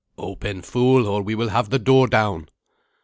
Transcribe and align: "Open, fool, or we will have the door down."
"Open, 0.17 0.63
fool, 0.63 1.05
or 1.07 1.21
we 1.21 1.35
will 1.35 1.49
have 1.49 1.69
the 1.69 1.77
door 1.77 2.07
down." 2.07 2.49